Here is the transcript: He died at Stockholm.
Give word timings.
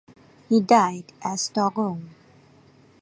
He 0.49 0.61
died 0.61 1.13
at 1.23 1.39
Stockholm. 1.39 2.09